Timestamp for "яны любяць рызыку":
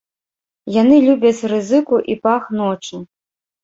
0.81-2.03